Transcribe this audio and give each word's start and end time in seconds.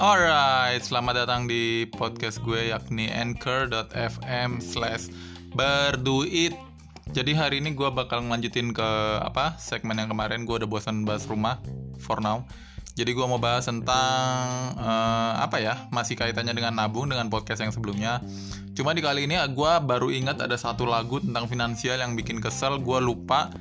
Alright, 0.00 0.80
selamat 0.80 1.28
datang 1.28 1.44
di 1.44 1.84
podcast 1.92 2.40
gue 2.40 2.72
yakni 2.72 3.12
anchor.fm 3.12 4.64
slash 4.64 5.12
berduit. 5.52 6.56
Jadi 7.12 7.36
hari 7.36 7.60
ini 7.60 7.76
gue 7.76 7.84
bakal 7.92 8.24
ngelanjutin 8.24 8.72
ke 8.72 8.88
apa 9.20 9.60
segmen 9.60 10.00
yang 10.00 10.08
kemarin. 10.08 10.48
Gue 10.48 10.56
udah 10.64 10.70
bosan 10.72 11.04
bahas 11.04 11.28
rumah 11.28 11.60
for 12.00 12.24
now. 12.24 12.48
Jadi 12.96 13.12
gue 13.12 13.26
mau 13.28 13.36
bahas 13.36 13.68
tentang 13.68 14.72
uh, 14.80 15.36
apa 15.36 15.60
ya 15.60 15.84
masih 15.92 16.16
kaitannya 16.16 16.56
dengan 16.56 16.80
nabung 16.80 17.12
dengan 17.12 17.28
podcast 17.28 17.60
yang 17.60 17.76
sebelumnya. 17.76 18.24
Cuma 18.72 18.96
di 18.96 19.04
kali 19.04 19.28
ini 19.28 19.36
gue 19.36 19.72
baru 19.84 20.08
ingat 20.08 20.40
ada 20.40 20.56
satu 20.56 20.88
lagu 20.88 21.20
tentang 21.20 21.44
finansial 21.44 22.00
yang 22.00 22.16
bikin 22.16 22.40
kesel. 22.40 22.80
Gue 22.80 23.04
lupa 23.04 23.52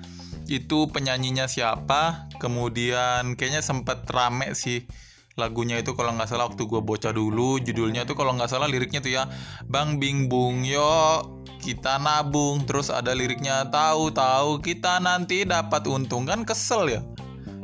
itu 0.51 0.91
penyanyinya 0.91 1.47
siapa? 1.47 2.27
Kemudian 2.35 3.39
kayaknya 3.39 3.63
sempet 3.63 4.03
rame 4.11 4.51
sih 4.51 4.83
lagunya 5.39 5.79
itu 5.79 5.95
kalau 5.95 6.11
nggak 6.11 6.27
salah 6.27 6.51
waktu 6.51 6.67
gue 6.67 6.81
bocah 6.83 7.15
dulu. 7.15 7.63
Judulnya 7.63 8.03
tuh 8.03 8.19
kalau 8.19 8.35
nggak 8.35 8.51
salah 8.51 8.67
liriknya 8.67 8.99
tuh 8.99 9.11
ya 9.15 9.23
bang 9.63 9.95
bing 9.95 10.27
bung 10.27 10.67
yo 10.67 11.23
kita 11.63 11.95
nabung. 12.03 12.67
Terus 12.67 12.91
ada 12.91 13.15
liriknya 13.15 13.63
tahu 13.71 14.11
tahu 14.11 14.59
kita 14.59 14.99
nanti 14.99 15.47
dapat 15.47 15.87
untung. 15.87 16.27
Kan 16.27 16.43
kesel 16.43 16.91
ya? 16.91 17.01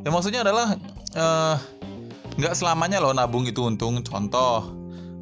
Ya 0.07 0.09
maksudnya 0.09 0.47
adalah 0.47 0.79
eh, 1.11 1.55
nggak 2.39 2.53
uh, 2.53 2.57
selamanya 2.57 3.03
loh 3.03 3.11
nabung 3.11 3.43
itu 3.43 3.59
untung. 3.67 3.99
Contoh 3.99 4.71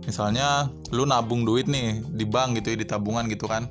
misalnya 0.05 0.69
lu 0.93 1.09
nabung 1.09 1.41
duit 1.41 1.65
nih 1.65 2.05
di 2.13 2.29
bank 2.29 2.61
gitu 2.61 2.77
ya 2.77 2.77
di 2.77 2.85
tabungan 2.85 3.25
gitu 3.25 3.49
kan. 3.49 3.65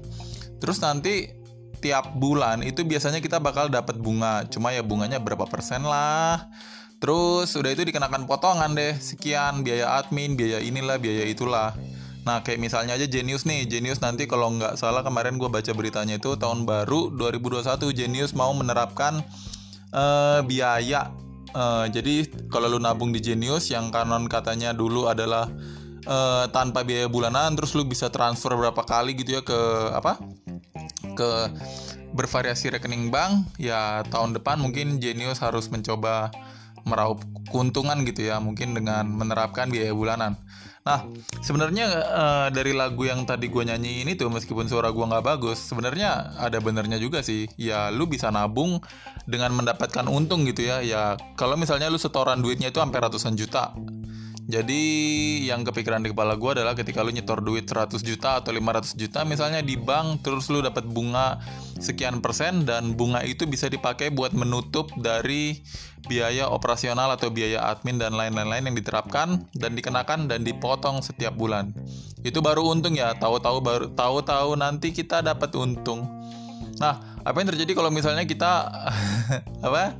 Terus 0.59 0.83
nanti 0.83 1.44
tiap 1.85 2.17
bulan 2.17 2.65
itu 2.65 2.81
biasanya 2.81 3.21
kita 3.21 3.37
bakal 3.37 3.69
dapat 3.69 4.01
bunga 4.01 4.49
cuma 4.49 4.73
ya 4.73 4.81
bunganya 4.81 5.21
berapa 5.21 5.45
persen 5.45 5.85
lah 5.85 6.49
Terus 7.05 7.53
udah 7.53 7.69
itu 7.69 7.85
dikenakan 7.85 8.25
potongan 8.25 8.73
deh, 8.73 8.97
sekian 8.97 9.61
biaya 9.61 10.01
admin, 10.01 10.41
biaya 10.41 10.57
inilah, 10.65 10.97
biaya 10.97 11.29
itulah. 11.29 11.77
Nah 12.25 12.41
kayak 12.41 12.57
misalnya 12.57 12.97
aja 12.97 13.05
Genius 13.05 13.45
nih, 13.45 13.69
Genius 13.69 14.01
nanti 14.01 14.25
kalau 14.25 14.49
nggak 14.57 14.81
salah 14.81 15.05
kemarin 15.05 15.37
gue 15.37 15.53
baca 15.53 15.69
beritanya 15.77 16.17
itu 16.17 16.33
tahun 16.41 16.65
baru 16.65 17.13
2021 17.13 17.93
Genius 17.93 18.33
mau 18.33 18.49
menerapkan 18.57 19.21
uh, 19.93 20.41
biaya. 20.49 21.13
Uh, 21.53 21.87
jadi 21.93 22.25
kalau 22.49 22.73
lu 22.73 22.81
nabung 22.81 23.13
di 23.13 23.21
Genius 23.21 23.69
yang 23.69 23.93
kanon 23.93 24.25
katanya 24.25 24.73
dulu 24.73 25.05
adalah 25.05 25.45
uh, 26.09 26.49
tanpa 26.49 26.89
biaya 26.89 27.05
bulanan, 27.05 27.53
terus 27.53 27.77
lu 27.77 27.85
bisa 27.85 28.09
transfer 28.09 28.57
berapa 28.57 28.81
kali 28.81 29.13
gitu 29.13 29.37
ya 29.37 29.43
ke 29.45 29.61
apa? 29.93 30.25
Ke 31.15 31.51
bervariasi 32.15 32.71
rekening 32.75 33.11
bank. 33.11 33.49
Ya 33.59 34.07
tahun 34.11 34.39
depan 34.39 34.63
mungkin 34.63 35.03
Genius 35.03 35.43
harus 35.43 35.67
mencoba 35.71 36.31
meraup 36.85 37.25
keuntungan 37.49 38.05
gitu 38.05 38.29
ya 38.29 38.39
mungkin 38.39 38.77
dengan 38.77 39.09
menerapkan 39.09 39.73
biaya 39.73 39.97
bulanan. 39.97 40.37
Nah 40.85 41.01
sebenarnya 41.41 41.89
uh, 42.13 42.49
dari 42.53 42.77
lagu 42.77 43.09
yang 43.09 43.25
tadi 43.25 43.49
gue 43.49 43.65
nyanyi 43.65 44.05
ini 44.05 44.21
tuh 44.21 44.29
meskipun 44.29 44.69
suara 44.69 44.93
gue 44.93 45.01
nggak 45.01 45.25
bagus 45.25 45.57
sebenarnya 45.57 46.37
ada 46.37 46.61
benernya 46.61 47.01
juga 47.01 47.25
sih. 47.25 47.49
Ya 47.57 47.89
lu 47.89 48.05
bisa 48.05 48.29
nabung 48.29 48.85
dengan 49.25 49.57
mendapatkan 49.57 50.05
untung 50.13 50.45
gitu 50.45 50.61
ya. 50.61 50.85
Ya 50.85 51.17
kalau 51.41 51.57
misalnya 51.57 51.89
lu 51.89 51.97
setoran 51.97 52.45
duitnya 52.45 52.69
itu 52.69 52.85
sampai 52.85 53.01
ratusan 53.01 53.33
juta 53.33 53.73
jadi 54.45 54.83
yang 55.49 55.65
kepikiran 55.65 56.05
di 56.05 56.13
kepala 56.13 56.37
gue 56.37 56.61
adalah 56.61 56.77
ketika 56.77 57.01
lu 57.01 57.17
nyetor 57.17 57.41
duit 57.41 57.65
100 57.65 57.97
juta 58.05 58.45
atau 58.45 58.53
500 58.53 58.93
juta 58.93 59.25
misalnya 59.25 59.65
di 59.65 59.81
bank 59.81 60.21
terus 60.21 60.53
lu 60.53 60.61
dapat 60.61 60.85
bunga 60.85 61.41
sekian 61.81 62.21
persen 62.21 62.69
dan 62.69 62.93
bunga 62.93 63.25
itu 63.25 63.49
bisa 63.49 63.73
dipakai 63.73 64.13
buat 64.13 64.37
menutup 64.37 64.93
dari 65.01 65.65
biaya 66.05 66.53
operasional 66.53 67.09
atau 67.17 67.33
biaya 67.33 67.73
admin 67.73 67.97
dan 67.97 68.13
lain-lain 68.13 68.69
yang 68.69 68.77
diterapkan 68.77 69.49
dan 69.57 69.73
dikenakan 69.73 70.29
dan 70.29 70.45
dipotong 70.45 71.01
setiap 71.01 71.33
bulan. 71.33 71.73
Itu 72.21 72.45
baru 72.45 72.69
untung 72.69 72.97
ya, 72.97 73.17
tahu-tahu 73.17 73.59
baru 73.65 73.85
tahu-tahu 73.97 74.61
nanti 74.61 74.93
kita 74.93 75.25
dapat 75.25 75.57
untung. 75.57 76.05
Nah, 76.77 77.01
apa 77.25 77.37
yang 77.41 77.49
terjadi 77.57 77.73
kalau 77.73 77.89
misalnya 77.89 78.29
kita 78.29 78.69
apa? 79.67 79.97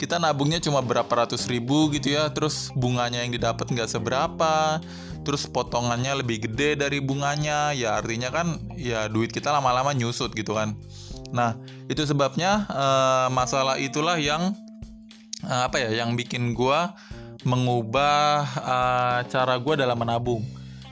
Kita 0.00 0.16
nabungnya 0.16 0.56
cuma 0.64 0.80
berapa 0.80 1.12
ratus 1.12 1.44
ribu 1.44 1.92
gitu 1.92 2.16
ya. 2.16 2.32
Terus 2.32 2.72
bunganya 2.72 3.20
yang 3.20 3.36
didapat 3.36 3.68
nggak 3.68 3.92
seberapa. 3.92 4.80
Terus 5.20 5.44
potongannya 5.44 6.24
lebih 6.24 6.48
gede 6.48 6.80
dari 6.80 7.04
bunganya. 7.04 7.76
Ya 7.76 8.00
artinya 8.00 8.32
kan 8.32 8.56
ya 8.80 9.12
duit 9.12 9.28
kita 9.28 9.52
lama-lama 9.52 9.92
nyusut 9.92 10.32
gitu 10.32 10.56
kan. 10.56 10.72
Nah 11.36 11.60
itu 11.92 12.00
sebabnya 12.08 12.64
uh, 12.72 13.28
masalah 13.28 13.76
itulah 13.76 14.16
yang 14.16 14.56
uh, 15.44 15.68
apa 15.68 15.76
ya 15.76 16.00
yang 16.00 16.16
bikin 16.16 16.56
gue 16.56 16.80
mengubah 17.44 18.44
uh, 18.64 19.18
cara 19.28 19.60
gue 19.60 19.74
dalam 19.76 20.00
menabung 20.00 20.40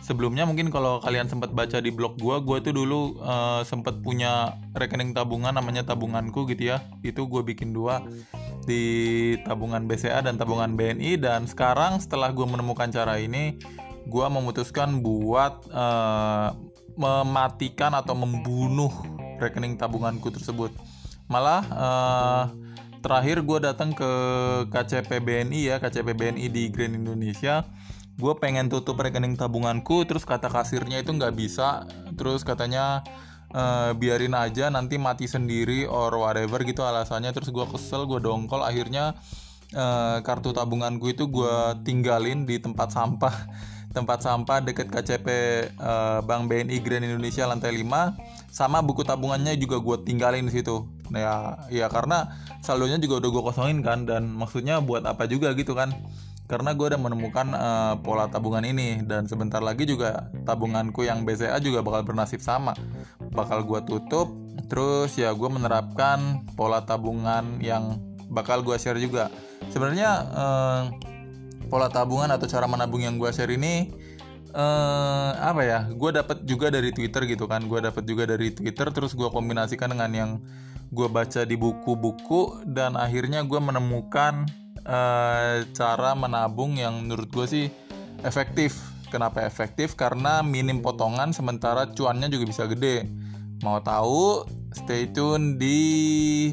sebelumnya 0.08 0.48
mungkin 0.48 0.72
kalau 0.72 1.04
kalian 1.04 1.28
sempat 1.28 1.52
baca 1.52 1.84
di 1.84 1.92
blog 1.92 2.16
gue 2.16 2.40
gue 2.40 2.58
tuh 2.64 2.72
dulu 2.72 3.20
uh, 3.20 3.60
sempat 3.60 4.00
punya 4.00 4.56
rekening 4.72 5.12
tabungan 5.12 5.52
namanya 5.52 5.84
tabunganku 5.84 6.48
gitu 6.48 6.72
ya. 6.72 6.80
Itu 7.04 7.28
gue 7.28 7.44
bikin 7.44 7.76
dua 7.76 8.00
di 8.64 9.36
tabungan 9.44 9.84
BCA 9.84 10.24
dan 10.24 10.40
tabungan 10.40 10.72
BNI 10.72 11.20
dan 11.20 11.44
sekarang 11.44 12.00
setelah 12.00 12.32
gue 12.32 12.48
menemukan 12.48 12.88
cara 12.88 13.20
ini 13.20 13.60
gue 14.08 14.26
memutuskan 14.32 15.04
buat 15.04 15.68
uh, 15.68 16.56
mematikan 16.96 17.92
atau 17.92 18.16
membunuh 18.16 18.90
rekening 19.36 19.76
tabunganku 19.76 20.32
tersebut. 20.32 20.72
Malah 21.28 21.62
uh, 21.68 22.44
terakhir 23.04 23.44
gue 23.44 23.58
datang 23.60 23.92
ke 23.92 24.10
KCP 24.72 25.20
BNI 25.20 25.60
ya 25.68 25.76
KCP 25.76 26.16
BNI 26.16 26.48
di 26.48 26.72
Grand 26.72 26.96
Indonesia 26.96 27.68
gue 28.18 28.34
pengen 28.42 28.66
tutup 28.66 28.98
rekening 28.98 29.38
tabunganku 29.38 30.02
terus 30.02 30.26
kata 30.26 30.50
kasirnya 30.50 30.98
itu 30.98 31.14
nggak 31.14 31.38
bisa. 31.38 31.86
Terus 32.18 32.42
katanya 32.42 33.06
e, 33.54 33.94
biarin 33.94 34.34
aja 34.34 34.74
nanti 34.74 34.98
mati 34.98 35.30
sendiri 35.30 35.86
or 35.86 36.10
whatever 36.18 36.58
gitu 36.66 36.82
alasannya. 36.82 37.30
Terus 37.30 37.54
gue 37.54 37.66
kesel 37.70 38.10
gue 38.10 38.18
dongkol. 38.18 38.66
Akhirnya 38.66 39.14
e, 39.70 39.86
kartu 40.26 40.50
tabunganku 40.50 41.14
itu 41.14 41.30
gue 41.30 41.78
tinggalin 41.86 42.42
di 42.42 42.58
tempat 42.58 42.90
sampah. 42.90 43.34
Tempat 43.88 44.20
sampah 44.20 44.60
deket 44.60 44.92
KCP 44.92 45.26
e, 45.32 45.38
eh, 45.80 46.20
Bank 46.20 46.44
BNI 46.52 46.76
Grand 46.84 47.00
Indonesia 47.02 47.48
lantai 47.48 47.72
5 47.72 48.52
sama 48.52 48.84
buku 48.84 49.00
tabungannya 49.00 49.56
juga 49.56 49.80
gue 49.80 49.96
tinggalin 50.04 50.44
di 50.44 50.60
situ. 50.60 50.84
Nah 51.08 51.18
ya 51.18 51.34
ya 51.72 51.86
karena 51.88 52.36
saldonya 52.60 53.00
juga 53.00 53.24
udah 53.24 53.30
gue 53.32 53.42
kosongin 53.48 53.80
kan 53.80 54.04
dan 54.04 54.28
maksudnya 54.28 54.84
buat 54.84 55.08
apa 55.08 55.24
juga 55.24 55.56
gitu 55.56 55.72
kan 55.72 55.96
karena 56.48 56.72
gue 56.72 56.86
udah 56.88 56.96
menemukan 56.96 57.52
uh, 57.52 57.94
pola 58.00 58.24
tabungan 58.32 58.64
ini 58.64 59.04
dan 59.04 59.28
sebentar 59.28 59.60
lagi 59.60 59.84
juga 59.84 60.32
tabunganku 60.48 61.04
yang 61.04 61.28
BCA 61.28 61.60
juga 61.60 61.84
bakal 61.84 62.08
bernasib 62.08 62.40
sama. 62.40 62.72
Bakal 63.20 63.68
gue 63.68 63.84
tutup 63.84 64.32
terus 64.72 65.12
ya 65.20 65.28
gue 65.36 65.48
menerapkan 65.52 66.48
pola 66.56 66.80
tabungan 66.88 67.60
yang 67.60 68.00
bakal 68.32 68.64
gue 68.64 68.80
share 68.80 68.96
juga. 68.96 69.28
Sebenarnya 69.68 70.10
uh, 70.32 70.82
pola 71.68 71.92
tabungan 71.92 72.32
atau 72.32 72.48
cara 72.48 72.64
menabung 72.64 73.04
yang 73.04 73.20
gue 73.20 73.28
share 73.28 73.52
ini 73.52 73.92
uh, 74.56 75.36
apa 75.36 75.60
ya 75.68 75.78
gue 75.92 76.10
dapat 76.16 76.48
juga 76.48 76.72
dari 76.72 76.96
Twitter 76.96 77.28
gitu 77.28 77.44
kan. 77.44 77.60
Gue 77.68 77.84
dapat 77.84 78.08
juga 78.08 78.24
dari 78.24 78.56
Twitter 78.56 78.88
terus 78.88 79.12
gue 79.12 79.28
kombinasikan 79.28 79.92
dengan 79.92 80.10
yang 80.16 80.30
gue 80.88 81.08
baca 81.12 81.44
di 81.44 81.60
buku-buku 81.60 82.64
dan 82.64 82.96
akhirnya 82.96 83.44
gue 83.44 83.60
menemukan 83.60 84.48
uh, 84.88 85.62
cara 85.76 86.10
menabung 86.16 86.80
yang 86.80 87.04
menurut 87.04 87.28
gue 87.28 87.46
sih 87.46 87.66
efektif. 88.24 88.74
Kenapa 89.08 89.44
efektif? 89.44 89.96
Karena 89.96 90.40
minim 90.44 90.80
potongan 90.80 91.32
sementara 91.32 91.88
cuannya 91.92 92.28
juga 92.28 92.44
bisa 92.48 92.64
gede. 92.68 93.08
Mau 93.64 93.80
tahu? 93.80 94.44
Stay 94.72 95.08
tune 95.08 95.56
di 95.56 95.78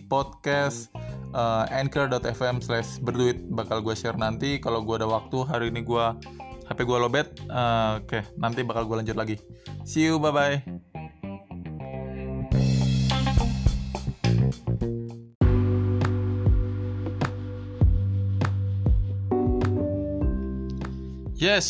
podcast 0.08 0.88
uh, 1.36 1.68
anchor.fm 1.68 2.64
slash 2.64 2.98
berduit 3.04 3.44
bakal 3.52 3.84
gue 3.84 3.94
share 3.94 4.16
nanti 4.16 4.58
kalau 4.64 4.82
gue 4.88 4.96
ada 4.96 5.08
waktu 5.08 5.38
hari 5.44 5.68
ini 5.70 5.84
gue 5.84 6.06
HP 6.66 6.80
gue 6.88 6.98
lobet 6.98 7.28
uh, 7.52 8.00
oke 8.00 8.08
okay, 8.08 8.24
nanti 8.40 8.64
bakal 8.64 8.88
gue 8.88 9.04
lanjut 9.04 9.20
lagi 9.20 9.36
see 9.84 10.08
you 10.08 10.18
bye 10.18 10.32
bye 10.32 10.95
Yes, 21.46 21.70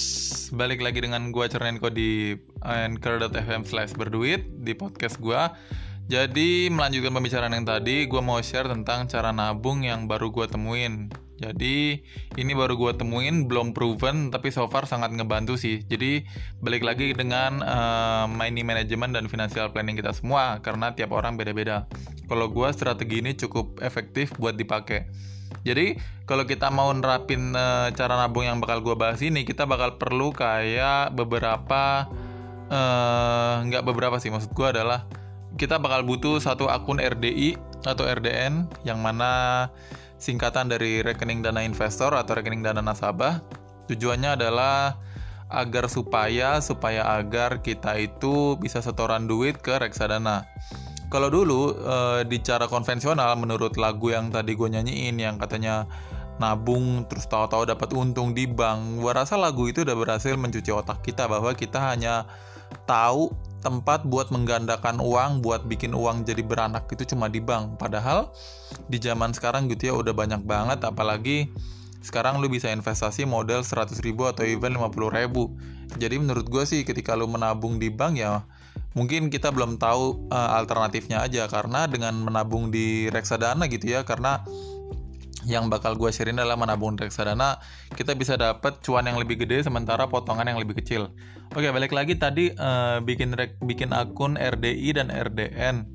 balik 0.56 0.80
lagi 0.80 1.04
dengan 1.04 1.36
gue 1.36 1.52
Cernenko 1.52 1.92
di 1.92 2.32
anchor.fm 2.64 3.68
slash 3.68 3.92
berduit 3.92 4.48
di 4.64 4.72
podcast 4.72 5.20
gue 5.20 5.36
Jadi 6.08 6.72
melanjutkan 6.72 7.12
pembicaraan 7.12 7.52
yang 7.52 7.68
tadi, 7.68 8.08
gue 8.08 8.22
mau 8.24 8.40
share 8.40 8.72
tentang 8.72 9.04
cara 9.12 9.36
nabung 9.36 9.84
yang 9.84 10.08
baru 10.08 10.32
gue 10.32 10.48
temuin 10.48 11.12
jadi 11.36 12.00
ini 12.40 12.52
baru 12.56 12.80
gue 12.80 12.96
temuin 12.96 13.52
belum 13.52 13.76
proven 13.76 14.32
tapi 14.32 14.56
so 14.56 14.72
far 14.72 14.88
sangat 14.88 15.12
ngebantu 15.12 15.60
sih. 15.60 15.84
Jadi 15.84 16.24
balik 16.64 16.88
lagi 16.88 17.12
dengan 17.12 17.60
uh, 17.60 18.24
money 18.32 18.64
management 18.64 19.20
dan 19.20 19.28
financial 19.28 19.68
planning 19.76 20.00
kita 20.00 20.16
semua 20.16 20.64
karena 20.64 20.96
tiap 20.96 21.12
orang 21.12 21.36
beda-beda. 21.36 21.92
Kalau 22.32 22.48
gue 22.48 22.72
strategi 22.72 23.20
ini 23.20 23.36
cukup 23.36 23.84
efektif 23.84 24.32
buat 24.40 24.56
dipakai. 24.56 25.12
Jadi 25.66 25.98
kalau 26.30 26.46
kita 26.46 26.70
mau 26.70 26.94
nerapin 26.94 27.54
uh, 27.58 27.90
cara 27.94 28.18
nabung 28.22 28.46
yang 28.46 28.62
bakal 28.62 28.86
gue 28.86 28.96
bahas 28.98 29.22
ini, 29.26 29.42
kita 29.42 29.66
bakal 29.66 29.98
perlu 29.98 30.30
kayak 30.30 31.14
beberapa 31.18 32.06
uh, 32.70 33.66
nggak 33.66 33.84
beberapa 33.86 34.22
sih 34.22 34.30
maksud 34.30 34.54
gue 34.54 34.68
adalah 34.70 35.10
kita 35.56 35.80
bakal 35.80 36.04
butuh 36.04 36.38
satu 36.38 36.68
akun 36.68 37.00
RDI 37.00 37.56
atau 37.88 38.04
RDN 38.04 38.68
yang 38.84 39.00
mana 39.00 39.66
singkatan 40.20 40.68
dari 40.68 41.06
rekening 41.06 41.46
dana 41.46 41.64
investor 41.64 42.12
atau 42.12 42.36
rekening 42.36 42.66
dana 42.66 42.84
nasabah. 42.84 43.40
Tujuannya 43.86 44.36
adalah 44.42 44.98
agar 45.54 45.86
supaya 45.86 46.58
supaya 46.60 47.06
agar 47.22 47.62
kita 47.62 48.02
itu 48.02 48.58
bisa 48.58 48.82
setoran 48.82 49.30
duit 49.30 49.62
ke 49.62 49.78
reksadana. 49.78 50.44
Kalau 51.10 51.30
dulu 51.30 51.74
e, 51.76 51.98
di 52.26 52.42
cara 52.42 52.66
konvensional 52.66 53.38
menurut 53.38 53.78
lagu 53.78 54.10
yang 54.10 54.34
tadi 54.34 54.58
gue 54.58 54.70
nyanyiin 54.70 55.16
yang 55.16 55.36
katanya 55.38 55.86
nabung 56.36 57.08
terus 57.08 57.30
tahu-tahu 57.32 57.64
dapat 57.64 57.96
untung 57.96 58.36
di 58.36 58.44
bank, 58.44 59.00
gue 59.00 59.12
rasa 59.16 59.40
lagu 59.40 59.72
itu 59.72 59.88
udah 59.88 59.96
berhasil 59.96 60.36
mencuci 60.36 60.68
otak 60.74 61.00
kita 61.06 61.32
bahwa 61.32 61.56
kita 61.56 61.80
hanya 61.80 62.28
tahu 62.84 63.32
tempat 63.64 64.06
buat 64.06 64.30
menggandakan 64.30 65.02
uang, 65.02 65.42
buat 65.42 65.66
bikin 65.66 65.96
uang 65.96 66.28
jadi 66.28 66.44
beranak 66.46 66.86
itu 66.92 67.16
cuma 67.16 67.32
di 67.32 67.40
bank. 67.40 67.80
Padahal 67.80 68.30
di 68.92 69.00
zaman 69.02 69.32
sekarang 69.32 69.72
gitu 69.72 69.90
ya 69.90 69.94
udah 69.96 70.14
banyak 70.14 70.44
banget 70.44 70.84
apalagi 70.86 71.50
sekarang 72.06 72.38
lu 72.38 72.46
bisa 72.46 72.70
investasi 72.70 73.26
model 73.26 73.66
100 73.66 73.98
ribu 74.06 74.30
atau 74.30 74.46
even 74.46 74.78
50 74.78 74.94
ribu 75.10 75.58
jadi 75.98 76.22
menurut 76.22 76.46
gue 76.46 76.62
sih 76.62 76.86
ketika 76.86 77.18
lu 77.18 77.26
menabung 77.26 77.82
di 77.82 77.90
bank 77.90 78.22
ya 78.22 78.46
mungkin 78.96 79.28
kita 79.28 79.52
belum 79.52 79.78
tahu 79.78 80.32
uh, 80.32 80.58
alternatifnya 80.58 81.22
aja. 81.24 81.46
Karena 81.52 81.86
dengan 81.86 82.16
menabung 82.20 82.72
di 82.72 83.12
reksadana 83.12 83.68
gitu 83.68 83.92
ya 83.92 84.08
karena 84.08 84.42
yang 85.46 85.70
bakal 85.70 85.94
gue 85.94 86.10
sharein 86.10 86.42
adalah 86.42 86.58
menabung 86.58 86.98
di 86.98 87.06
reksadana 87.06 87.62
kita 87.94 88.18
bisa 88.18 88.34
dapat 88.34 88.82
cuan 88.82 89.06
yang 89.06 89.22
lebih 89.22 89.46
gede 89.46 89.62
sementara 89.62 90.10
potongan 90.10 90.50
yang 90.50 90.58
lebih 90.58 90.82
kecil. 90.82 91.14
Oke 91.54 91.70
balik 91.70 91.94
lagi 91.94 92.18
tadi 92.18 92.50
uh, 92.58 93.00
bikin 93.06 93.38
rek, 93.38 93.62
bikin 93.62 93.94
akun 93.94 94.36
RDI 94.36 94.98
dan 94.98 95.14
RDN 95.14 95.86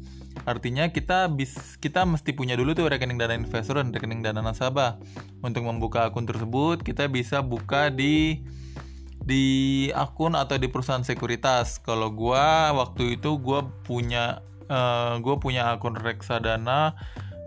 artinya 0.47 0.89
kita 0.89 1.29
bis 1.29 1.77
kita 1.83 2.07
mesti 2.07 2.33
punya 2.33 2.55
dulu 2.55 2.73
tuh 2.73 2.87
rekening 2.89 3.19
dana 3.19 3.35
investor 3.35 3.83
dan 3.83 3.91
rekening 3.91 4.23
dana 4.23 4.41
nasabah. 4.41 5.03
Untuk 5.43 5.67
membuka 5.67 6.07
akun 6.07 6.25
tersebut 6.25 6.87
kita 6.87 7.11
bisa 7.11 7.43
buka 7.43 7.91
di 7.91 8.41
di 9.31 9.47
akun 9.95 10.35
atau 10.35 10.59
di 10.59 10.67
perusahaan 10.67 11.07
sekuritas. 11.07 11.79
Kalau 11.79 12.11
gue 12.11 12.47
waktu 12.75 13.15
itu 13.15 13.39
gue 13.39 13.61
punya 13.87 14.43
uh, 14.67 14.75
eh, 14.75 15.13
gue 15.23 15.37
punya 15.39 15.71
akun 15.71 15.95
reksadana. 15.95 16.99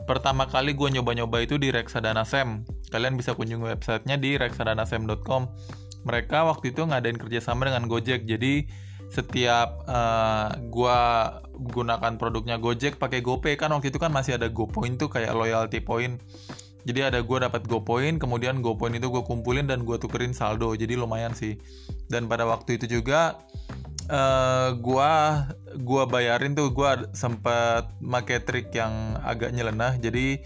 Pertama 0.07 0.47
kali 0.47 0.75
gue 0.75 0.88
nyoba-nyoba 1.00 1.44
itu 1.44 1.59
di 1.59 1.75
reksadana 1.75 2.24
Sem. 2.24 2.63
Kalian 2.91 3.19
bisa 3.19 3.35
kunjungi 3.35 3.68
websitenya 3.75 4.15
di 4.15 4.39
reksadanasem.com. 4.39 5.51
Mereka 6.07 6.47
waktu 6.47 6.75
itu 6.75 6.83
ngadain 6.83 7.19
kerjasama 7.19 7.68
dengan 7.68 7.88
Gojek. 7.91 8.27
Jadi 8.27 8.68
setiap 9.12 9.83
uh, 9.85 9.94
eh, 9.94 10.50
gue 10.71 11.00
gunakan 11.53 12.15
produknya 12.15 12.57
Gojek 12.57 12.97
pakai 12.97 13.19
GoPay 13.19 13.59
kan 13.59 13.69
waktu 13.75 13.91
itu 13.91 14.00
kan 14.00 14.09
masih 14.09 14.41
ada 14.41 14.50
GoPoint 14.50 14.97
tuh 14.97 15.12
kayak 15.12 15.38
loyalty 15.38 15.83
point 15.83 16.18
jadi 16.83 17.12
ada 17.12 17.19
gue 17.24 17.38
dapat 17.39 17.63
GoPoint 17.63 18.19
kemudian 18.19 18.59
GoPoint 18.59 18.95
itu 19.00 19.07
gue 19.07 19.24
kumpulin 19.24 19.68
dan 19.71 19.88
gue 19.88 19.95
tukerin 19.95 20.35
saldo. 20.35 20.75
Jadi 20.75 21.00
lumayan 21.00 21.31
sih. 21.31 21.56
Dan 22.12 22.27
pada 22.27 22.44
waktu 22.44 22.75
itu 22.75 23.00
juga 23.00 23.39
uh, 24.12 24.75
gue 24.75 25.12
gua 25.80 26.03
bayarin 26.06 26.53
tuh 26.53 26.75
gue 26.75 26.91
sempat 27.15 27.88
make 28.03 28.35
trik 28.44 28.75
yang 28.75 29.18
agak 29.24 29.56
nyelenah 29.56 29.95
jadi 29.97 30.44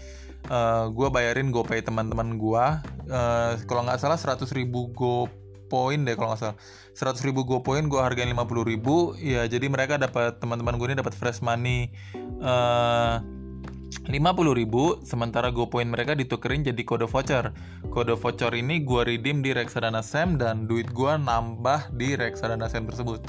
uh, 0.48 0.88
gue 0.94 1.08
bayarin 1.10 1.50
GoPay 1.50 1.82
teman-teman 1.82 2.38
gue 2.38 2.66
uh, 3.10 3.52
kalau 3.66 3.82
nggak 3.84 3.98
salah 3.98 4.16
100 4.16 4.46
ribu 4.54 4.94
GoPoint 4.94 6.06
deh 6.06 6.14
kalau 6.14 6.34
nggak 6.34 6.42
salah. 6.42 6.58
100 6.94 7.26
ribu 7.30 7.46
GoPoint 7.46 7.86
gue 7.86 8.00
hargain 8.02 8.30
50 8.30 8.70
ribu. 8.74 9.14
Ya 9.18 9.46
jadi 9.46 9.70
mereka 9.70 9.98
dapat 9.98 10.38
teman-teman 10.42 10.74
gue 10.78 10.86
ini 10.90 10.98
dapat 10.98 11.14
fresh 11.14 11.42
money. 11.42 11.94
Uh, 12.42 13.22
50.000 13.88 15.04
sementara 15.04 15.48
GoPoint 15.48 15.88
mereka 15.88 16.12
ditukerin 16.12 16.64
jadi 16.64 16.82
kode 16.84 17.08
voucher. 17.08 17.52
Kode 17.88 18.16
voucher 18.16 18.52
ini 18.56 18.84
gue 18.84 19.00
redeem 19.04 19.40
di 19.40 19.52
reksadana 19.56 20.04
SEM 20.04 20.36
dan 20.36 20.68
duit 20.68 20.92
gue 20.92 21.12
nambah 21.16 21.92
di 21.96 22.16
reksadana 22.16 22.68
SEM 22.68 22.88
tersebut. 22.88 23.24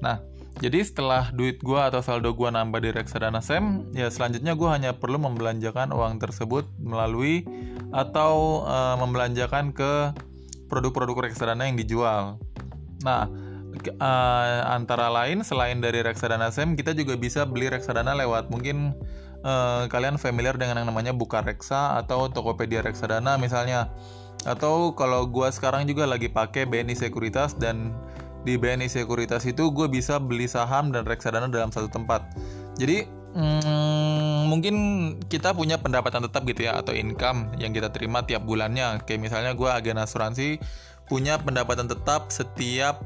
Nah, 0.00 0.20
jadi 0.60 0.84
setelah 0.84 1.32
duit 1.32 1.60
gue 1.64 1.80
atau 1.80 2.04
saldo 2.04 2.36
gue 2.36 2.48
nambah 2.48 2.80
di 2.84 2.90
reksadana 2.92 3.40
SEM, 3.40 3.92
ya 3.96 4.12
selanjutnya 4.12 4.52
gue 4.56 4.68
hanya 4.68 4.92
perlu 4.96 5.16
membelanjakan 5.20 5.92
uang 5.92 6.20
tersebut 6.20 6.68
melalui 6.80 7.48
atau 7.92 8.64
uh, 8.68 8.96
membelanjakan 9.00 9.72
ke 9.72 10.12
produk-produk 10.68 11.32
reksadana 11.32 11.64
yang 11.64 11.80
dijual. 11.80 12.36
Nah, 13.00 13.24
uh, 14.00 14.58
antara 14.68 15.08
lain 15.08 15.40
selain 15.46 15.80
dari 15.80 16.04
reksadana 16.04 16.52
SEM, 16.52 16.76
kita 16.76 16.92
juga 16.92 17.16
bisa 17.16 17.48
beli 17.48 17.72
reksadana 17.72 18.12
lewat 18.12 18.52
mungkin 18.52 18.92
uh, 19.44 19.84
kalian 19.88 20.16
familiar 20.16 20.56
dengan 20.56 20.80
yang 20.80 20.88
namanya 20.88 21.12
Buka 21.12 21.44
Reksa 21.44 22.00
atau 22.00 22.28
Tokopedia 22.28 22.84
Reksadana 22.84 23.36
misalnya. 23.36 23.88
Atau 24.48 24.96
kalau 24.96 25.28
gue 25.28 25.48
sekarang 25.52 25.84
juga 25.84 26.08
lagi 26.08 26.32
pakai 26.32 26.64
BNI 26.64 26.96
Sekuritas 26.96 27.52
dan 27.60 27.92
di 28.40 28.56
BNI 28.56 28.88
Sekuritas 28.88 29.44
itu 29.44 29.68
gue 29.68 29.84
bisa 29.84 30.16
beli 30.16 30.48
saham 30.48 30.88
dan 30.96 31.04
reksadana 31.04 31.52
dalam 31.52 31.68
satu 31.68 31.92
tempat. 31.92 32.24
Jadi 32.80 33.04
hmm, 33.36 34.48
mungkin 34.48 34.74
kita 35.28 35.52
punya 35.52 35.76
pendapatan 35.76 36.24
tetap 36.24 36.48
gitu 36.48 36.64
ya 36.64 36.80
atau 36.80 36.96
income 36.96 37.52
yang 37.60 37.76
kita 37.76 37.92
terima 37.92 38.24
tiap 38.24 38.48
bulannya. 38.48 39.04
Kayak 39.04 39.20
misalnya 39.28 39.52
gue 39.52 39.68
agen 39.68 40.00
asuransi 40.00 40.56
punya 41.04 41.36
pendapatan 41.36 41.84
tetap 41.90 42.32
setiap 42.32 43.04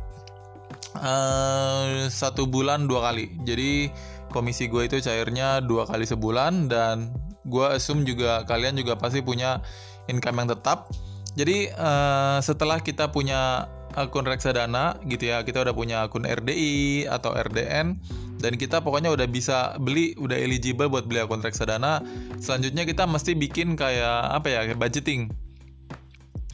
uh, 1.03 2.07
satu 2.07 2.47
bulan 2.47 2.87
dua 2.87 3.11
kali. 3.11 3.35
Jadi 3.43 3.91
komisi 4.35 4.67
gue 4.67 4.91
itu 4.91 4.99
cairnya 4.99 5.63
dua 5.63 5.87
kali 5.87 6.03
sebulan 6.03 6.67
dan 6.67 7.15
gue 7.47 7.67
assume 7.71 8.03
juga 8.03 8.43
kalian 8.51 8.75
juga 8.75 8.99
pasti 8.99 9.23
punya 9.23 9.63
income 10.11 10.43
yang 10.43 10.51
tetap 10.59 10.91
jadi 11.39 11.71
uh, 11.79 12.39
setelah 12.43 12.83
kita 12.83 13.15
punya 13.15 13.71
akun 13.95 14.27
reksadana 14.27 14.99
gitu 15.07 15.31
ya 15.31 15.47
kita 15.47 15.63
udah 15.63 15.75
punya 15.75 16.03
akun 16.03 16.27
RDI 16.27 17.07
atau 17.07 17.31
RDN 17.31 18.03
dan 18.43 18.53
kita 18.59 18.83
pokoknya 18.83 19.15
udah 19.15 19.31
bisa 19.31 19.79
beli 19.79 20.19
udah 20.19 20.35
eligible 20.35 20.91
buat 20.91 21.07
beli 21.07 21.23
akun 21.23 21.39
reksadana 21.39 22.03
selanjutnya 22.43 22.83
kita 22.83 23.07
mesti 23.07 23.39
bikin 23.39 23.79
kayak 23.79 24.35
apa 24.35 24.51
ya 24.51 24.61
budgeting 24.75 25.31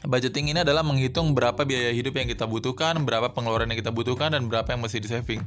Budgeting 0.01 0.49
ini 0.49 0.65
adalah 0.65 0.81
menghitung 0.81 1.37
berapa 1.37 1.61
biaya 1.61 1.93
hidup 1.93 2.17
yang 2.17 2.25
kita 2.25 2.49
butuhkan, 2.49 3.05
berapa 3.05 3.37
pengeluaran 3.37 3.69
yang 3.69 3.85
kita 3.85 3.93
butuhkan, 3.93 4.33
dan 4.33 4.49
berapa 4.49 4.73
yang 4.73 4.81
mesti 4.81 4.97
di 4.97 5.09
saving. 5.13 5.45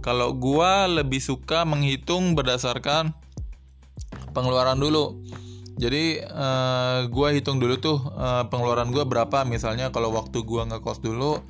Kalau 0.00 0.32
gua 0.34 0.86
lebih 0.86 1.18
suka 1.18 1.66
menghitung 1.66 2.34
berdasarkan 2.38 3.14
pengeluaran 4.36 4.76
dulu. 4.76 5.20
Jadi 5.76 6.24
uh, 6.24 7.04
gua 7.12 7.36
hitung 7.36 7.60
dulu 7.60 7.76
tuh 7.76 7.98
uh, 8.16 8.48
pengeluaran 8.48 8.88
gua 8.92 9.04
berapa. 9.04 9.44
Misalnya 9.44 9.92
kalau 9.92 10.12
waktu 10.12 10.40
gua 10.44 10.64
ngekos 10.64 11.04
dulu, 11.04 11.40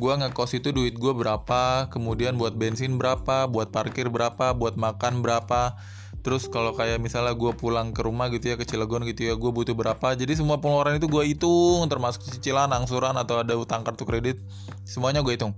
gua 0.00 0.16
ngekos 0.20 0.56
itu 0.56 0.72
duit 0.72 0.96
gua 0.96 1.12
berapa, 1.12 1.92
kemudian 1.92 2.40
buat 2.40 2.56
bensin 2.56 2.96
berapa, 2.96 3.48
buat 3.48 3.68
parkir 3.68 4.08
berapa, 4.08 4.56
buat 4.56 4.80
makan 4.80 5.20
berapa. 5.20 5.76
Terus 6.22 6.46
kalau 6.46 6.70
kayak 6.70 7.02
misalnya 7.02 7.34
gue 7.34 7.50
pulang 7.50 7.90
ke 7.90 8.06
rumah 8.06 8.30
gitu 8.30 8.54
ya 8.54 8.56
ke 8.56 8.62
Cilegon 8.62 9.02
gitu 9.10 9.26
ya 9.26 9.34
gue 9.34 9.50
butuh 9.50 9.74
berapa 9.74 10.14
Jadi 10.14 10.38
semua 10.38 10.62
pengeluaran 10.62 10.94
itu 10.94 11.10
gue 11.10 11.22
hitung 11.26 11.82
termasuk 11.90 12.22
cicilan, 12.30 12.70
angsuran 12.70 13.18
atau 13.18 13.42
ada 13.42 13.58
utang 13.58 13.82
kartu 13.82 14.06
kredit 14.06 14.38
Semuanya 14.86 15.18
gue 15.26 15.34
hitung 15.34 15.50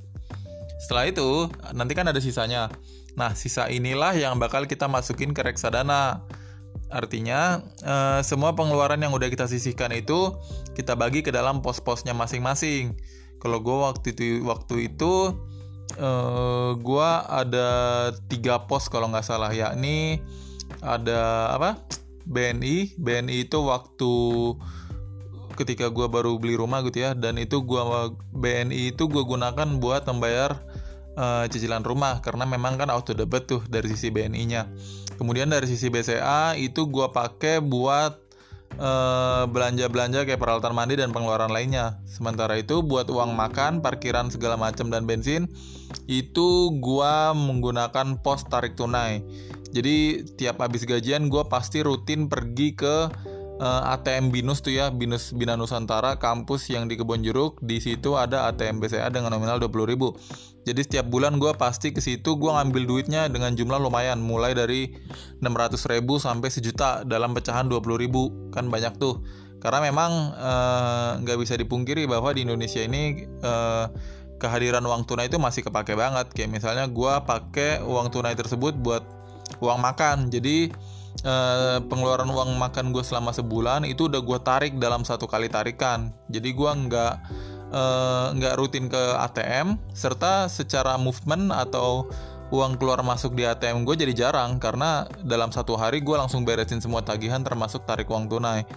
setelah 0.78 1.08
itu, 1.08 1.48
nanti 1.72 1.92
kan 1.94 2.06
ada 2.10 2.18
sisanya. 2.18 2.70
Nah, 3.14 3.32
sisa 3.38 3.70
inilah 3.70 4.14
yang 4.18 4.38
bakal 4.42 4.66
kita 4.66 4.90
masukin 4.90 5.30
ke 5.30 5.42
reksadana. 5.46 6.26
Artinya, 6.90 7.62
eh, 7.82 8.20
semua 8.26 8.54
pengeluaran 8.58 8.98
yang 8.98 9.14
udah 9.14 9.30
kita 9.30 9.46
sisihkan 9.46 9.94
itu 9.94 10.34
kita 10.74 10.98
bagi 10.98 11.22
ke 11.22 11.30
dalam 11.30 11.62
pos-posnya 11.62 12.14
masing-masing. 12.14 12.98
Kalau 13.38 13.62
gue 13.62 13.76
waktu 13.76 14.14
itu 14.14 14.26
waktu 14.46 14.90
itu 14.94 15.34
eh, 15.94 16.70
gue 16.74 17.10
ada 17.30 17.68
tiga 18.26 18.66
pos 18.66 18.90
kalau 18.90 19.10
nggak 19.10 19.26
salah, 19.26 19.54
yakni 19.54 20.22
ada 20.82 21.54
apa? 21.54 21.78
BNI, 22.24 22.96
BNI 22.96 23.46
itu 23.46 23.58
waktu 23.68 24.12
ketika 25.54 25.90
gue 25.90 26.06
baru 26.10 26.36
beli 26.36 26.58
rumah 26.58 26.82
gitu 26.84 27.06
ya 27.06 27.10
dan 27.14 27.38
itu 27.38 27.62
gue 27.62 27.82
BNI 28.34 28.94
itu 28.94 29.06
gue 29.06 29.22
gunakan 29.22 29.66
buat 29.78 30.06
membayar 30.06 30.58
uh, 31.16 31.46
cicilan 31.48 31.82
rumah 31.82 32.20
karena 32.20 32.44
memang 32.46 32.78
kan 32.78 32.90
auto 32.90 33.14
debit 33.14 33.46
tuh 33.46 33.62
dari 33.66 33.90
sisi 33.90 34.10
BNI-nya. 34.10 34.68
Kemudian 35.14 35.50
dari 35.50 35.70
sisi 35.70 35.88
BCA 35.88 36.58
itu 36.58 36.90
gue 36.90 37.06
pakai 37.14 37.62
buat 37.62 38.24
belanja 38.74 39.86
belanja-belanja 39.86 40.26
kayak 40.26 40.40
peralatan 40.42 40.74
mandi 40.74 40.98
dan 40.98 41.14
pengeluaran 41.14 41.54
lainnya. 41.54 42.02
Sementara 42.10 42.58
itu 42.58 42.82
buat 42.82 43.06
uang 43.06 43.30
makan, 43.38 43.78
parkiran 43.78 44.34
segala 44.34 44.58
macam 44.58 44.90
dan 44.90 45.06
bensin 45.06 45.46
itu 46.10 46.74
gue 46.82 47.14
menggunakan 47.38 48.18
pos 48.18 48.42
tarik 48.50 48.74
tunai. 48.74 49.22
Jadi 49.74 50.26
tiap 50.38 50.62
habis 50.62 50.86
gajian 50.86 51.30
gue 51.30 51.42
pasti 51.46 51.82
rutin 51.82 52.26
pergi 52.26 52.74
ke 52.74 53.10
uh, 53.60 53.92
ATM 53.94 54.34
Binus 54.34 54.62
tuh 54.64 54.74
ya 54.74 54.90
Binus 54.90 55.34
Bina 55.34 55.54
Nusantara 55.54 56.16
kampus 56.18 56.66
yang 56.70 56.88
di 56.90 56.98
Kebon 56.98 57.22
Jeruk. 57.22 57.60
Di 57.60 57.82
situ 57.82 58.18
ada 58.18 58.50
ATM 58.50 58.80
BCA 58.80 59.10
dengan 59.12 59.34
nominal 59.34 59.58
20.000 59.58 60.54
jadi 60.64 60.80
setiap 60.80 61.06
bulan 61.12 61.36
gue 61.36 61.52
pasti 61.54 61.92
ke 61.92 62.00
situ 62.00 62.40
gue 62.40 62.50
ngambil 62.50 62.88
duitnya 62.88 63.28
dengan 63.28 63.52
jumlah 63.52 63.76
lumayan 63.76 64.16
mulai 64.16 64.56
dari 64.56 64.96
600.000 65.44 66.00
sampai 66.16 66.48
sejuta 66.48 67.04
dalam 67.04 67.36
pecahan 67.36 67.68
20.000 67.68 68.48
kan 68.50 68.72
banyak 68.72 68.96
tuh. 68.96 69.20
Karena 69.60 69.84
memang 69.84 70.12
eh, 70.32 71.10
nggak 71.24 71.36
uh, 71.36 71.40
bisa 71.40 71.56
dipungkiri 71.56 72.08
bahwa 72.08 72.32
di 72.32 72.44
Indonesia 72.44 72.84
ini 72.84 73.28
uh, 73.44 73.88
kehadiran 74.36 74.84
uang 74.84 75.08
tunai 75.08 75.28
itu 75.28 75.36
masih 75.36 75.64
kepake 75.64 75.92
banget. 75.96 76.32
Kayak 76.32 76.52
misalnya 76.52 76.84
gue 76.88 77.12
pakai 77.28 77.84
uang 77.84 78.08
tunai 78.08 78.32
tersebut 78.32 78.76
buat 78.80 79.04
uang 79.60 79.80
makan. 79.84 80.32
Jadi 80.32 80.72
Uh, 81.24 81.80
pengeluaran 81.88 82.28
uang 82.28 82.60
makan 82.60 82.92
gue 82.92 83.00
selama 83.00 83.32
sebulan 83.32 83.88
itu 83.88 84.12
udah 84.12 84.20
gue 84.20 84.38
tarik 84.44 84.76
dalam 84.76 85.08
satu 85.08 85.24
kali 85.24 85.48
tarikan. 85.48 86.12
Jadi 86.28 86.52
gue 86.52 86.68
nggak 86.68 87.14
uh, 87.72 88.26
nggak 88.36 88.54
rutin 88.60 88.92
ke 88.92 89.02
ATM 89.18 89.80
serta 89.96 90.52
secara 90.52 91.00
movement 91.00 91.48
atau 91.48 92.12
uang 92.52 92.76
keluar 92.76 93.00
masuk 93.00 93.34
di 93.34 93.42
ATM 93.48 93.82
gue 93.82 93.96
jadi 93.98 94.12
jarang 94.14 94.60
karena 94.62 95.08
dalam 95.24 95.50
satu 95.50 95.74
hari 95.74 96.04
gue 96.04 96.14
langsung 96.14 96.44
beresin 96.46 96.78
semua 96.78 97.00
tagihan 97.00 97.40
termasuk 97.42 97.82
tarik 97.88 98.06
uang 98.06 98.30
tunai. 98.30 98.68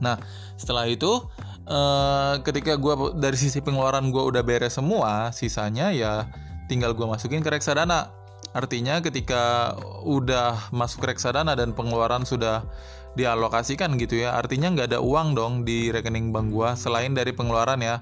Nah 0.00 0.18
setelah 0.58 0.88
itu 0.90 1.22
uh, 1.68 2.40
ketika 2.42 2.74
gue 2.74 3.14
dari 3.20 3.38
sisi 3.38 3.62
pengeluaran 3.62 4.10
gue 4.10 4.22
udah 4.24 4.42
beres 4.42 4.80
semua 4.80 5.30
sisanya 5.30 5.92
ya 5.94 6.26
tinggal 6.66 6.96
gue 6.96 7.06
masukin 7.06 7.44
ke 7.44 7.50
reksadana 7.52 8.10
Artinya 8.52 9.00
ketika 9.00 9.76
udah 10.04 10.72
masuk 10.72 11.08
reksadana 11.08 11.56
dan 11.56 11.72
pengeluaran 11.72 12.28
sudah 12.28 12.68
dialokasikan 13.12 13.96
gitu 14.00 14.24
ya, 14.24 14.36
artinya 14.36 14.72
nggak 14.72 14.96
ada 14.96 15.00
uang 15.04 15.36
dong 15.36 15.52
di 15.68 15.92
rekening 15.92 16.32
bank 16.32 16.48
gua 16.52 16.76
selain 16.76 17.12
dari 17.12 17.32
pengeluaran 17.36 17.80
ya. 17.80 18.00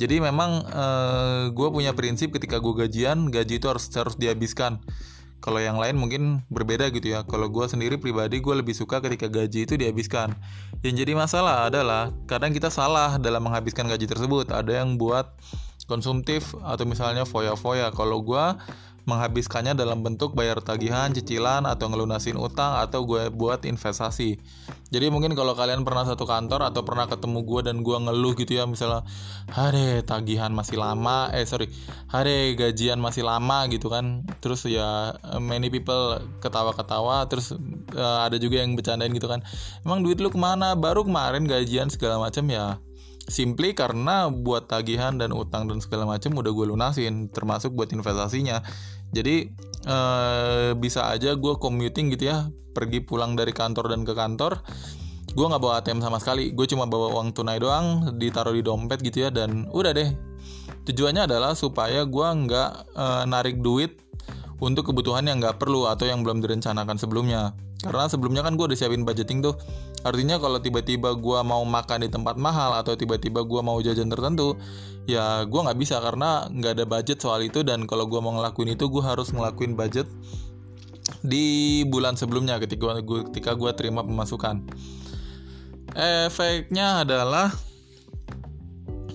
Jadi 0.00 0.24
memang 0.24 0.64
eh, 0.66 1.42
gue 1.52 1.68
punya 1.68 1.92
prinsip 1.92 2.32
ketika 2.32 2.56
gue 2.58 2.74
gajian, 2.74 3.28
gaji 3.28 3.60
itu 3.60 3.66
harus 3.68 3.92
harus 3.92 4.16
dihabiskan. 4.16 4.80
Kalau 5.42 5.58
yang 5.58 5.74
lain 5.76 5.98
mungkin 5.98 6.46
berbeda 6.48 6.86
gitu 6.94 7.18
ya. 7.18 7.26
Kalau 7.26 7.50
gue 7.50 7.66
sendiri 7.66 7.98
pribadi 7.98 8.38
gue 8.38 8.54
lebih 8.54 8.78
suka 8.78 9.02
ketika 9.02 9.26
gaji 9.26 9.66
itu 9.66 9.74
dihabiskan. 9.74 10.38
Yang 10.86 11.02
jadi 11.02 11.12
masalah 11.18 11.66
adalah 11.66 12.14
kadang 12.30 12.54
kita 12.54 12.70
salah 12.70 13.18
dalam 13.18 13.42
menghabiskan 13.42 13.90
gaji 13.90 14.06
tersebut. 14.06 14.54
Ada 14.54 14.86
yang 14.86 14.96
buat 15.02 15.34
konsumtif 15.90 16.54
atau 16.62 16.86
misalnya 16.86 17.26
foya-foya. 17.26 17.90
Kalau 17.90 18.22
gue 18.22 18.44
menghabiskannya 19.02 19.74
dalam 19.74 20.06
bentuk 20.06 20.32
bayar 20.38 20.62
tagihan, 20.62 21.10
cicilan, 21.10 21.66
atau 21.66 21.90
ngelunasin 21.90 22.38
utang, 22.38 22.78
atau 22.78 23.02
gue 23.02 23.34
buat 23.34 23.66
investasi. 23.66 24.38
Jadi 24.92 25.06
mungkin 25.10 25.34
kalau 25.34 25.58
kalian 25.58 25.82
pernah 25.82 26.06
satu 26.06 26.22
kantor 26.22 26.70
atau 26.70 26.86
pernah 26.86 27.10
ketemu 27.10 27.42
gue 27.42 27.60
dan 27.66 27.76
gue 27.82 27.96
ngeluh 27.98 28.38
gitu 28.38 28.52
ya, 28.54 28.68
misalnya, 28.68 29.02
hari 29.50 30.06
tagihan 30.06 30.54
masih 30.54 30.78
lama, 30.78 31.34
eh 31.34 31.42
sorry, 31.42 31.66
hari 32.06 32.54
gajian 32.54 33.02
masih 33.02 33.26
lama 33.26 33.66
gitu 33.72 33.90
kan, 33.90 34.22
terus 34.38 34.62
ya 34.68 35.18
many 35.42 35.66
people 35.66 36.22
ketawa-ketawa, 36.38 37.26
terus 37.26 37.56
uh, 37.98 38.20
ada 38.22 38.38
juga 38.38 38.62
yang 38.62 38.78
bercandain 38.78 39.10
gitu 39.10 39.26
kan, 39.26 39.42
emang 39.82 40.06
duit 40.06 40.22
lu 40.22 40.30
ke 40.30 40.38
mana? 40.38 40.78
Baru 40.78 41.02
kemarin 41.02 41.48
gajian 41.48 41.90
segala 41.90 42.22
macam 42.22 42.46
ya 42.46 42.78
simply 43.28 43.74
karena 43.76 44.28
buat 44.30 44.66
tagihan 44.66 45.14
dan 45.14 45.30
utang 45.30 45.70
dan 45.70 45.78
segala 45.78 46.06
macam 46.08 46.34
udah 46.34 46.52
gue 46.52 46.66
lunasin 46.74 47.30
termasuk 47.30 47.74
buat 47.74 47.90
investasinya. 47.94 48.62
Jadi 49.12 49.52
eh, 49.86 50.70
bisa 50.78 51.10
aja 51.12 51.36
gue 51.36 51.54
commuting 51.60 52.12
gitu 52.14 52.32
ya 52.32 52.48
pergi 52.72 53.04
pulang 53.04 53.36
dari 53.36 53.52
kantor 53.52 53.92
dan 53.92 54.02
ke 54.08 54.16
kantor 54.16 54.64
gue 55.32 55.46
nggak 55.48 55.62
bawa 55.62 55.80
ATM 55.80 56.00
sama 56.04 56.20
sekali. 56.20 56.52
Gue 56.52 56.68
cuma 56.68 56.84
bawa 56.84 57.12
uang 57.16 57.32
tunai 57.32 57.56
doang 57.56 58.16
ditaruh 58.20 58.52
di 58.52 58.62
dompet 58.64 59.00
gitu 59.00 59.28
ya 59.28 59.30
dan 59.32 59.68
udah 59.72 59.92
deh. 59.96 60.10
Tujuannya 60.82 61.24
adalah 61.30 61.56
supaya 61.56 62.04
gue 62.04 62.28
nggak 62.46 62.70
eh, 62.96 63.24
narik 63.28 63.64
duit 63.64 63.96
untuk 64.62 64.94
kebutuhan 64.94 65.26
yang 65.26 65.42
nggak 65.42 65.58
perlu 65.58 65.90
atau 65.90 66.06
yang 66.06 66.22
belum 66.22 66.38
direncanakan 66.38 66.94
sebelumnya 66.94 67.56
karena 67.82 68.06
sebelumnya 68.06 68.46
kan 68.46 68.54
gue 68.54 68.70
udah 68.70 68.78
siapin 68.78 69.02
budgeting 69.02 69.42
tuh. 69.42 69.58
Artinya 70.06 70.38
kalau 70.38 70.62
tiba-tiba 70.62 71.14
gue 71.18 71.38
mau 71.42 71.62
makan 71.66 72.06
di 72.06 72.10
tempat 72.10 72.38
mahal 72.38 72.78
atau 72.78 72.94
tiba-tiba 72.94 73.42
gue 73.42 73.60
mau 73.62 73.78
jajan 73.82 74.10
tertentu 74.10 74.54
ya 75.02 75.42
gue 75.42 75.60
nggak 75.66 75.78
bisa 75.82 75.98
karena 75.98 76.46
nggak 76.46 76.72
ada 76.78 76.84
budget 76.86 77.18
soal 77.18 77.42
itu. 77.42 77.66
Dan 77.66 77.90
kalau 77.90 78.06
gue 78.06 78.18
mau 78.22 78.30
ngelakuin 78.38 78.78
itu 78.78 78.86
gue 78.86 79.02
harus 79.02 79.34
ngelakuin 79.34 79.74
budget 79.74 80.06
di 81.26 81.82
bulan 81.86 82.14
sebelumnya 82.14 82.62
ketika 82.62 82.98
gue 83.02 83.26
ketika 83.30 83.58
gue 83.58 83.70
terima 83.74 84.06
pemasukan. 84.06 84.62
Efeknya 85.98 87.02
adalah 87.02 87.50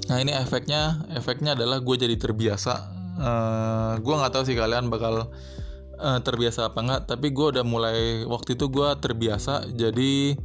nah 0.07 0.23
ini 0.23 0.31
efeknya 0.31 1.03
efeknya 1.15 1.55
adalah 1.55 1.79
gue 1.79 1.95
jadi 1.95 2.15
terbiasa. 2.19 2.95
Uh, 3.17 3.93
gue 4.03 4.13
nggak 4.13 4.29
tahu 4.29 4.43
sih 4.45 4.53
kalian 4.53 4.91
bakal 4.91 5.33
uh, 5.99 6.19
terbiasa 6.21 6.71
apa 6.71 6.79
enggak 6.81 7.01
tapi 7.09 7.33
gue 7.33 7.57
udah 7.57 7.65
mulai 7.67 8.23
waktu 8.23 8.55
itu 8.55 8.69
gue 8.71 8.89
terbiasa 9.01 9.69
jadi 9.73 10.37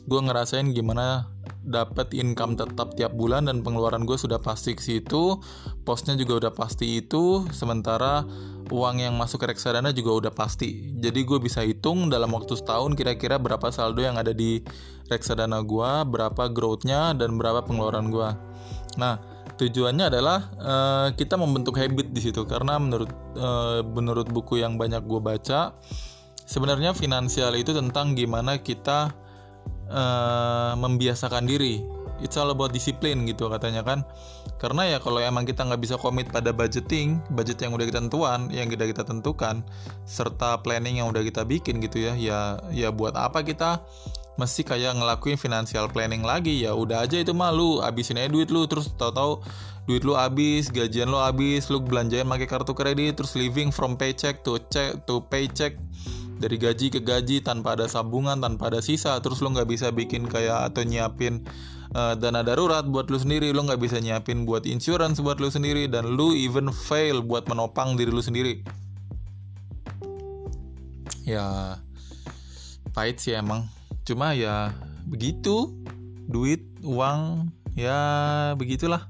gue 0.00 0.20
ngerasain 0.20 0.72
gimana 0.72 1.28
dapat 1.60 2.16
income 2.16 2.56
tetap 2.56 2.96
tiap 2.96 3.12
bulan 3.12 3.46
dan 3.46 3.60
pengeluaran 3.60 4.08
gue 4.08 4.16
sudah 4.16 4.40
pasti 4.40 4.72
ke 4.72 4.82
situ 4.82 5.38
posnya 5.84 6.16
juga 6.16 6.46
udah 6.46 6.52
pasti 6.56 7.04
itu 7.04 7.44
sementara 7.52 8.24
uang 8.70 9.02
yang 9.02 9.14
masuk 9.18 9.42
ke 9.42 9.50
reksadana 9.50 9.90
juga 9.90 10.14
udah 10.14 10.30
pasti. 10.30 10.94
Jadi 10.94 11.26
gue 11.26 11.42
bisa 11.42 11.66
hitung 11.66 12.06
dalam 12.06 12.30
waktu 12.30 12.54
setahun 12.54 12.94
kira-kira 12.94 13.34
berapa 13.34 13.66
saldo 13.74 13.98
yang 13.98 14.14
ada 14.14 14.30
di 14.30 14.62
reksadana 15.10 15.58
gue 15.66 15.90
berapa 16.06 16.46
growthnya 16.54 17.18
dan 17.18 17.34
berapa 17.34 17.66
pengeluaran 17.66 18.14
gue 18.14 18.30
nah 18.94 19.18
tujuannya 19.60 20.08
adalah 20.08 20.48
uh, 20.56 21.08
kita 21.12 21.36
membentuk 21.36 21.76
habit 21.76 22.16
di 22.16 22.20
situ. 22.24 22.48
Karena 22.48 22.80
menurut 22.80 23.12
uh, 23.36 23.84
menurut 23.84 24.32
buku 24.32 24.64
yang 24.64 24.80
banyak 24.80 25.04
gue 25.04 25.20
baca 25.20 25.76
sebenarnya 26.48 26.96
finansial 26.96 27.52
itu 27.60 27.76
tentang 27.76 28.16
gimana 28.16 28.56
kita 28.56 29.12
uh, 29.92 30.72
membiasakan 30.80 31.44
diri. 31.44 31.84
It's 32.20 32.36
all 32.36 32.52
about 32.52 32.76
disiplin 32.76 33.24
gitu 33.24 33.48
katanya 33.48 33.80
kan. 33.84 34.04
Karena 34.60 34.84
ya 34.84 34.98
kalau 35.00 35.24
emang 35.24 35.48
kita 35.48 35.64
nggak 35.64 35.80
bisa 35.80 35.96
komit 35.96 36.28
pada 36.28 36.52
budgeting 36.52 37.20
budget 37.32 37.64
yang 37.64 37.72
udah 37.72 37.88
kita 37.88 38.00
tentuan 38.04 38.52
yang 38.52 38.68
udah 38.68 38.88
kita 38.92 39.04
tentukan 39.08 39.64
serta 40.04 40.60
planning 40.60 41.00
yang 41.00 41.08
udah 41.08 41.24
kita 41.24 41.48
bikin 41.48 41.80
gitu 41.80 41.96
ya 41.96 42.12
ya 42.12 42.38
ya 42.68 42.92
buat 42.92 43.16
apa 43.16 43.40
kita 43.40 43.80
mesti 44.40 44.64
kayak 44.64 44.96
ngelakuin 44.96 45.36
financial 45.36 45.84
planning 45.92 46.24
lagi 46.24 46.64
ya 46.64 46.72
udah 46.72 47.04
aja 47.04 47.20
itu 47.20 47.36
malu 47.36 47.84
abisin 47.84 48.16
aja 48.16 48.32
duit 48.32 48.48
lu. 48.48 48.64
Terus 48.64 48.88
tahu-tahu 48.96 49.44
duit 49.84 50.00
lu 50.00 50.16
habis 50.16 50.72
gajian 50.72 51.12
lu 51.12 51.20
habis 51.20 51.68
lu 51.68 51.84
belanjain 51.84 52.24
pakai 52.24 52.48
kartu 52.48 52.72
kredit 52.72 53.20
terus 53.20 53.36
living 53.36 53.68
from 53.68 54.00
paycheck 54.00 54.40
to 54.40 54.56
check 54.72 54.96
to 55.04 55.20
paycheck. 55.28 55.76
Dari 56.40 56.56
gaji 56.56 56.88
ke 56.88 57.04
gaji 57.04 57.44
tanpa 57.44 57.76
ada 57.76 57.84
sambungan 57.84 58.40
tanpa 58.40 58.72
ada 58.72 58.80
sisa. 58.80 59.20
Terus 59.20 59.44
lu 59.44 59.52
nggak 59.52 59.68
bisa 59.68 59.92
bikin 59.92 60.24
kayak 60.24 60.72
atau 60.72 60.88
nyiapin 60.88 61.44
uh, 61.92 62.16
dana 62.16 62.40
darurat 62.40 62.88
buat 62.88 63.12
lu 63.12 63.20
sendiri. 63.20 63.52
Lu 63.52 63.60
nggak 63.60 63.76
bisa 63.76 64.00
nyiapin 64.00 64.48
buat 64.48 64.64
insurance 64.64 65.20
buat 65.20 65.36
lu 65.36 65.52
sendiri. 65.52 65.84
Dan 65.84 66.16
lu 66.16 66.32
even 66.32 66.72
fail 66.72 67.20
buat 67.20 67.44
menopang 67.44 68.00
diri 68.00 68.08
lu 68.08 68.24
sendiri. 68.24 68.64
Ya 71.28 71.76
pahit 72.96 73.20
sih 73.20 73.36
emang 73.36 73.68
cuma 74.10 74.34
ya 74.34 74.74
begitu. 75.06 75.70
Duit 76.26 76.62
uang 76.82 77.50
ya 77.78 77.98
begitulah. 78.58 79.06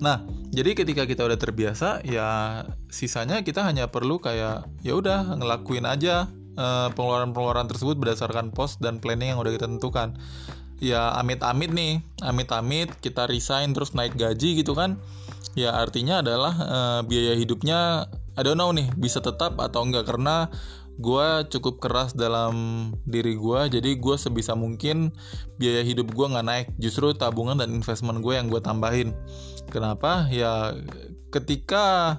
Nah 0.00 0.24
jadi 0.52 0.76
ketika 0.76 1.08
kita 1.08 1.24
udah 1.24 1.40
terbiasa 1.40 2.04
ya 2.04 2.60
sisanya 2.92 3.40
kita 3.40 3.64
hanya 3.64 3.88
perlu 3.88 4.20
kayak 4.20 4.68
ya 4.84 4.92
udah 4.92 5.40
ngelakuin 5.40 5.88
aja 5.88 6.28
uh, 6.60 6.92
pengeluaran-pengeluaran 6.92 7.68
tersebut 7.72 7.96
berdasarkan 7.96 8.52
pos 8.52 8.76
dan 8.76 9.00
planning 9.00 9.32
yang 9.32 9.40
udah 9.40 9.52
kita 9.52 9.68
tentukan. 9.68 10.16
Ya 10.82 11.14
amit-amit 11.14 11.70
nih 11.72 12.04
amit-amit 12.20 12.92
kita 13.00 13.30
resign 13.30 13.72
terus 13.72 13.96
naik 13.96 14.18
gaji 14.18 14.60
gitu 14.60 14.76
kan. 14.76 15.00
Ya 15.56 15.72
artinya 15.72 16.20
adalah 16.20 16.52
uh, 16.60 17.00
biaya 17.04 17.32
hidupnya 17.32 18.08
I 18.32 18.40
don't 18.40 18.56
know 18.56 18.72
nih 18.72 18.88
bisa 18.96 19.24
tetap 19.24 19.56
atau 19.56 19.84
enggak. 19.88 20.04
Karena 20.04 20.52
gue 21.00 21.28
cukup 21.48 21.80
keras 21.80 22.12
dalam 22.12 22.54
diri 23.08 23.32
gue 23.34 23.80
jadi 23.80 23.96
gue 23.96 24.16
sebisa 24.20 24.52
mungkin 24.52 25.12
biaya 25.56 25.80
hidup 25.86 26.12
gue 26.12 26.26
nggak 26.26 26.46
naik. 26.46 26.66
Justru 26.76 27.16
tabungan 27.16 27.56
dan 27.56 27.72
investment 27.72 28.20
gue 28.20 28.34
yang 28.36 28.52
gue 28.52 28.60
tambahin. 28.60 29.16
Kenapa? 29.72 30.28
Ya 30.28 30.76
ketika 31.32 32.18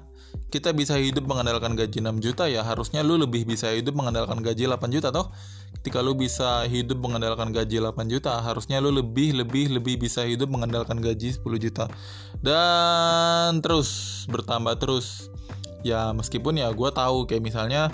kita 0.50 0.70
bisa 0.70 0.98
hidup 0.98 1.26
mengandalkan 1.26 1.74
gaji 1.74 1.98
6 1.98 2.22
juta 2.22 2.46
ya 2.46 2.62
harusnya 2.62 3.02
lu 3.02 3.18
lebih 3.18 3.46
bisa 3.46 3.74
hidup 3.74 3.98
mengandalkan 3.98 4.42
gaji 4.42 4.70
8 4.70 4.78
juta 4.94 5.10
toh. 5.10 5.34
Ketika 5.82 6.00
lu 6.00 6.14
bisa 6.14 6.64
hidup 6.70 7.02
mengandalkan 7.02 7.50
gaji 7.50 7.82
8 7.82 8.08
juta 8.08 8.38
harusnya 8.40 8.78
lu 8.78 8.94
lebih 8.94 9.34
lebih 9.34 9.74
lebih 9.74 9.98
bisa 9.98 10.22
hidup 10.24 10.50
mengandalkan 10.54 11.02
gaji 11.02 11.34
10 11.34 11.42
juta. 11.58 11.90
Dan 12.38 13.62
terus 13.66 14.24
bertambah 14.30 14.78
terus. 14.78 15.30
Ya 15.84 16.14
meskipun 16.16 16.56
ya 16.56 16.72
gue 16.72 16.90
tahu 16.94 17.28
kayak 17.28 17.44
misalnya 17.44 17.92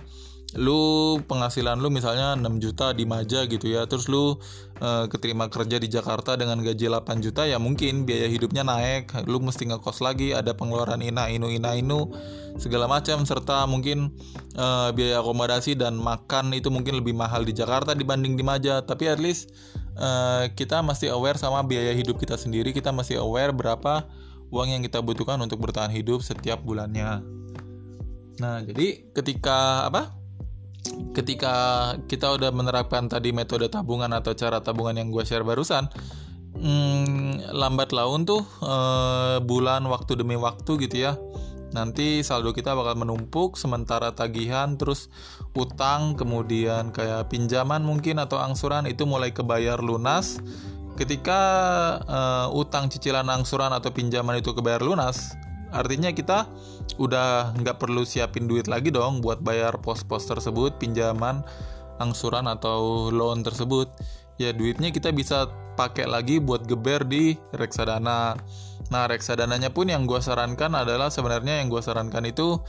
lu 0.57 1.21
penghasilan 1.29 1.77
lu 1.77 1.93
misalnya 1.93 2.33
6 2.33 2.57
juta 2.57 2.89
di 2.97 3.05
Maja 3.05 3.45
gitu 3.45 3.69
ya 3.69 3.85
terus 3.85 4.09
lu 4.09 4.41
uh, 4.81 5.05
keterima 5.05 5.45
kerja 5.45 5.77
di 5.77 5.85
Jakarta 5.85 6.33
dengan 6.33 6.57
gaji 6.65 6.89
8 6.89 7.21
juta 7.21 7.45
ya 7.45 7.61
mungkin 7.61 8.09
biaya 8.09 8.25
hidupnya 8.25 8.65
naik. 8.65 9.13
Lu 9.29 9.37
mesti 9.37 9.69
ngekos 9.69 10.01
lagi 10.01 10.33
ada 10.33 10.57
pengeluaran 10.57 11.05
ina 11.05 11.29
inu 11.29 11.53
ina 11.53 11.77
inu 11.77 12.09
segala 12.57 12.89
macam 12.89 13.21
serta 13.29 13.69
mungkin 13.69 14.09
uh, 14.57 14.89
biaya 14.89 15.21
akomodasi 15.21 15.77
dan 15.77 16.01
makan 16.01 16.57
itu 16.57 16.73
mungkin 16.73 16.97
lebih 16.97 17.13
mahal 17.13 17.45
di 17.45 17.53
Jakarta 17.53 17.93
dibanding 17.93 18.33
di 18.33 18.41
Maja. 18.41 18.81
Tapi 18.81 19.05
at 19.05 19.21
least 19.21 19.53
uh, 20.01 20.49
kita 20.57 20.81
masih 20.81 21.13
aware 21.13 21.37
sama 21.37 21.61
biaya 21.61 21.93
hidup 21.93 22.17
kita 22.17 22.41
sendiri. 22.41 22.73
Kita 22.73 22.89
masih 22.89 23.21
aware 23.21 23.53
berapa 23.53 24.09
uang 24.49 24.73
yang 24.73 24.81
kita 24.81 24.97
butuhkan 25.05 25.37
untuk 25.37 25.61
bertahan 25.61 25.93
hidup 25.93 26.25
setiap 26.25 26.65
bulannya. 26.65 27.21
Nah 28.41 28.65
jadi 28.65 29.13
ketika 29.13 29.85
apa 29.85 30.18
ketika 31.13 31.55
kita 32.07 32.35
udah 32.35 32.51
menerapkan 32.53 33.09
tadi 33.11 33.35
metode 33.35 33.67
tabungan 33.67 34.11
atau 34.15 34.31
cara 34.33 34.63
tabungan 34.63 34.95
yang 34.95 35.09
gue 35.11 35.23
share 35.25 35.43
barusan 35.43 35.89
hmm, 36.55 37.53
lambat 37.53 37.91
laun 37.91 38.23
tuh 38.25 38.43
eh, 38.63 39.37
bulan 39.43 39.85
waktu 39.87 40.19
demi 40.19 40.35
waktu 40.39 40.71
gitu 40.87 40.97
ya. 41.09 41.13
Nanti 41.69 42.25
saldo 42.25 42.49
kita 42.49 42.73
bakal 42.73 42.97
menumpuk 42.97 43.53
sementara 43.53 44.17
tagihan 44.17 44.73
terus 44.73 45.13
utang 45.53 46.17
kemudian 46.17 46.89
kayak 46.89 47.29
pinjaman 47.29 47.85
mungkin 47.85 48.17
atau 48.17 48.41
angsuran 48.41 48.89
itu 48.89 49.05
mulai 49.05 49.29
kebayar 49.29 49.77
lunas. 49.77 50.41
Ketika 50.97 51.41
uh, 52.03 52.47
utang 52.51 52.91
cicilan 52.91 53.23
angsuran 53.31 53.71
atau 53.71 53.87
pinjaman 53.93 54.43
itu 54.43 54.51
kebayar 54.51 54.83
lunas 54.83 55.31
artinya 55.69 56.09
kita 56.09 56.49
udah 56.97 57.53
nggak 57.57 57.77
perlu 57.77 58.03
siapin 58.03 58.49
duit 58.49 58.65
lagi 58.65 58.89
dong 58.89 59.21
buat 59.21 59.39
bayar 59.39 59.77
pos-pos 59.79 60.25
tersebut 60.25 60.75
pinjaman 60.81 61.45
angsuran 62.01 62.47
atau 62.47 63.11
loan 63.13 63.43
tersebut. 63.45 63.91
Ya 64.39 64.55
duitnya 64.55 64.89
kita 64.89 65.11
bisa 65.11 65.51
pakai 65.75 66.07
lagi 66.07 66.39
buat 66.39 66.63
geber 66.67 67.03
di 67.07 67.35
reksadana. 67.51 68.39
Nah 68.89 69.03
reksadananya 69.05 69.69
pun 69.69 69.91
yang 69.91 70.07
gue 70.07 70.19
sarankan 70.19 70.73
adalah 70.73 71.11
sebenarnya 71.11 71.59
yang 71.59 71.67
gue 71.67 71.83
sarankan 71.83 72.23
itu 72.25 72.59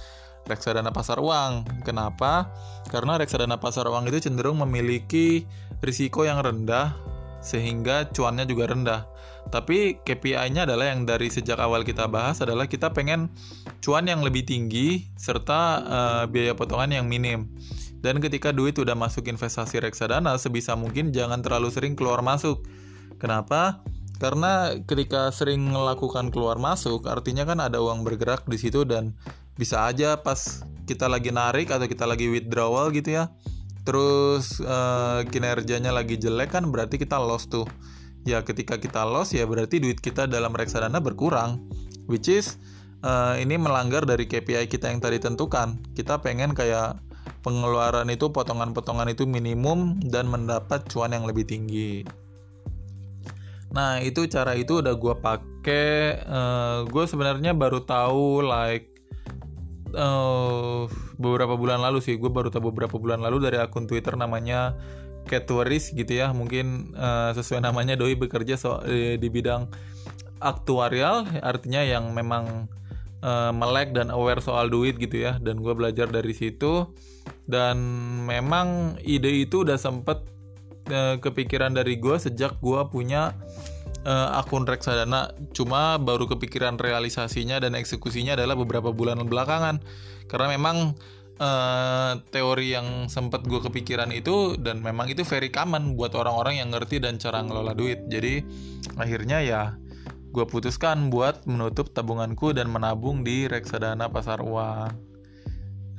reksadana 0.50 0.90
pasar 0.90 1.22
uang. 1.22 1.82
Kenapa? 1.86 2.50
Karena 2.90 3.16
reksadana 3.16 3.56
pasar 3.62 3.86
uang 3.86 4.10
itu 4.10 4.30
cenderung 4.30 4.58
memiliki 4.62 5.46
risiko 5.80 6.26
yang 6.26 6.42
rendah 6.42 6.92
sehingga 7.40 8.10
cuannya 8.12 8.44
juga 8.44 8.68
rendah 8.68 9.00
tapi 9.48 9.96
KPI-nya 10.04 10.68
adalah 10.68 10.92
yang 10.92 11.08
dari 11.08 11.32
sejak 11.32 11.56
awal 11.56 11.80
kita 11.82 12.04
bahas 12.06 12.44
adalah 12.44 12.68
kita 12.68 12.92
pengen 12.92 13.32
cuan 13.80 14.04
yang 14.04 14.20
lebih 14.20 14.44
tinggi 14.44 15.08
serta 15.16 15.60
uh, 15.80 16.24
biaya 16.28 16.52
potongan 16.52 17.00
yang 17.00 17.08
minim. 17.08 17.48
Dan 18.00 18.20
ketika 18.20 18.52
duit 18.52 18.76
udah 18.80 18.96
masuk 18.96 19.28
investasi 19.28 19.80
reksadana, 19.80 20.36
sebisa 20.40 20.76
mungkin 20.76 21.12
jangan 21.12 21.40
terlalu 21.44 21.68
sering 21.68 21.96
keluar 21.96 22.24
masuk. 22.24 22.64
Kenapa? 23.20 23.84
Karena 24.20 24.76
ketika 24.84 25.32
sering 25.32 25.64
melakukan 25.68 26.28
keluar 26.28 26.60
masuk, 26.60 27.08
artinya 27.08 27.48
kan 27.48 27.60
ada 27.60 27.80
uang 27.80 28.04
bergerak 28.04 28.44
di 28.44 28.60
situ 28.60 28.84
dan 28.84 29.16
bisa 29.56 29.88
aja 29.88 30.16
pas 30.20 30.64
kita 30.88 31.08
lagi 31.08 31.32
narik 31.32 31.68
atau 31.68 31.84
kita 31.88 32.08
lagi 32.08 32.28
withdrawal 32.28 32.88
gitu 32.92 33.16
ya, 33.20 33.32
terus 33.84 34.60
uh, 34.64 35.24
kinerjanya 35.28 35.92
lagi 35.92 36.20
jelek 36.20 36.52
kan 36.52 36.68
berarti 36.68 37.00
kita 37.00 37.16
lost 37.16 37.52
tuh 37.52 37.68
ya 38.28 38.44
ketika 38.44 38.76
kita 38.76 39.06
loss 39.08 39.32
ya 39.32 39.48
berarti 39.48 39.80
duit 39.80 39.98
kita 40.00 40.28
dalam 40.28 40.52
reksadana 40.52 41.00
berkurang. 41.00 41.62
Which 42.10 42.26
is 42.26 42.58
uh, 43.06 43.38
ini 43.38 43.54
melanggar 43.56 44.02
dari 44.04 44.26
KPI 44.26 44.66
kita 44.66 44.90
yang 44.90 45.00
tadi 45.00 45.22
tentukan. 45.22 45.78
Kita 45.94 46.18
pengen 46.18 46.52
kayak 46.52 46.98
pengeluaran 47.40 48.08
itu 48.12 48.28
potongan-potongan 48.28 49.12
itu 49.12 49.24
minimum 49.24 50.00
dan 50.04 50.28
mendapat 50.28 50.84
cuan 50.90 51.14
yang 51.14 51.24
lebih 51.24 51.48
tinggi. 51.48 52.04
Nah 53.70 54.02
itu 54.02 54.26
cara 54.26 54.58
itu 54.58 54.82
udah 54.82 54.94
gue 54.98 55.14
pakai 55.22 56.18
uh, 56.26 56.34
eh, 56.34 56.78
gue 56.90 57.04
sebenarnya 57.06 57.54
baru 57.54 57.86
tahu 57.86 58.42
like 58.42 58.90
uh, 59.94 60.90
beberapa 61.16 61.54
bulan 61.54 61.80
lalu 61.80 62.02
sih. 62.02 62.18
Gue 62.18 62.28
baru 62.28 62.50
tahu 62.50 62.74
beberapa 62.74 62.98
bulan 62.98 63.22
lalu 63.22 63.48
dari 63.48 63.56
akun 63.62 63.86
Twitter 63.86 64.18
namanya 64.18 64.74
Catwaris 65.28 65.92
gitu 65.92 66.10
ya 66.10 66.32
mungkin 66.32 66.96
uh, 66.96 67.34
sesuai 67.36 67.62
namanya 67.62 67.94
doi 67.98 68.16
bekerja 68.16 68.56
so, 68.56 68.80
di, 68.82 69.20
di 69.20 69.28
bidang 69.28 69.68
aktuarial 70.40 71.28
artinya 71.44 71.84
yang 71.84 72.16
memang 72.16 72.70
uh, 73.24 73.52
melek 73.54 73.92
dan 73.94 74.08
aware 74.12 74.40
soal 74.40 74.68
duit 74.68 74.96
gitu 74.96 75.24
ya 75.24 75.36
dan 75.40 75.60
gue 75.60 75.72
belajar 75.72 76.08
dari 76.08 76.32
situ. 76.34 76.90
Dan 77.46 77.78
memang 78.26 78.98
ide 79.02 79.30
itu 79.30 79.62
udah 79.62 79.76
sempet 79.76 80.22
uh, 80.90 81.16
kepikiran 81.18 81.74
dari 81.74 81.98
gue 82.00 82.16
sejak 82.16 82.58
gue 82.58 82.80
punya 82.90 83.36
uh, 84.04 84.38
akun 84.40 84.64
reksadana. 84.66 85.34
Cuma 85.52 86.00
baru 86.00 86.26
kepikiran 86.30 86.80
realisasinya 86.80 87.60
dan 87.60 87.76
eksekusinya 87.76 88.34
adalah 88.34 88.56
beberapa 88.56 88.90
bulan 88.90 89.20
belakangan. 89.26 89.82
Karena 90.30 90.54
memang 90.54 90.94
uh, 91.40 92.20
teori 92.30 92.76
yang 92.76 93.08
sempat 93.08 93.42
gue 93.48 93.58
kepikiran 93.58 94.12
itu 94.12 94.54
dan 94.60 94.84
memang 94.84 95.08
itu 95.08 95.24
very 95.24 95.48
common 95.48 95.96
buat 95.96 96.12
orang-orang 96.14 96.60
yang 96.60 96.68
ngerti 96.70 97.00
dan 97.00 97.16
cara 97.16 97.40
ngelola 97.40 97.72
duit. 97.72 98.04
Jadi 98.06 98.44
akhirnya 99.00 99.40
ya 99.40 99.62
gue 100.30 100.44
putuskan 100.46 101.10
buat 101.10 101.42
menutup 101.48 101.90
tabunganku 101.90 102.54
dan 102.54 102.70
menabung 102.70 103.26
di 103.26 103.50
reksadana 103.50 104.12
pasar 104.12 104.44
uang. 104.44 104.92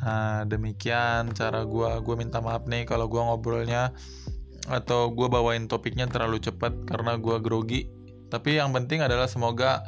Nah 0.02 0.48
demikian 0.48 1.34
cara 1.36 1.66
gue 1.68 1.90
gue 2.00 2.16
minta 2.16 2.40
maaf 2.40 2.64
nih 2.70 2.88
kalau 2.88 3.12
gue 3.12 3.20
ngobrolnya 3.20 3.92
atau 4.70 5.10
gue 5.10 5.28
bawain 5.28 5.66
topiknya 5.66 6.06
terlalu 6.06 6.40
cepat 6.40 6.86
karena 6.86 7.18
gue 7.18 7.38
grogi. 7.42 7.90
Tapi 8.32 8.56
yang 8.56 8.72
penting 8.72 9.04
adalah 9.04 9.28
semoga 9.28 9.84